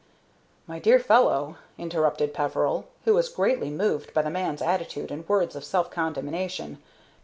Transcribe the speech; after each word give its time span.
"My 0.65 0.79
dear 0.79 0.97
fellow," 0.99 1.57
interrupted 1.77 2.33
Peveril, 2.33 2.85
who 3.05 3.13
was 3.13 3.29
greatly 3.29 3.69
moved 3.69 4.15
by 4.15 4.23
the 4.23 4.31
man's 4.31 4.63
attitude 4.63 5.11
and 5.11 5.29
words 5.29 5.55
of 5.55 5.63
self 5.63 5.91
condemnation. 5.91 6.81